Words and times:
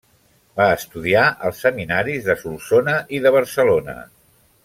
Va 0.59 0.65
estudiar 0.77 1.25
als 1.49 1.59
seminaris 1.65 2.25
de 2.31 2.37
Solsona 2.45 2.97
i 3.19 3.21
de 3.27 3.35
Barcelona. 3.39 3.97